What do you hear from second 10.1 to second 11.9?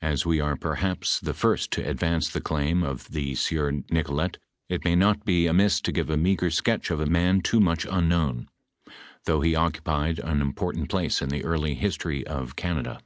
an important place in the early